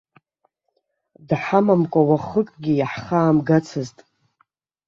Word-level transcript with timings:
Дҳамамкәа 1.27 2.01
уахыкгьы 2.09 2.73
иаҳхаамгацызт. 2.75 3.97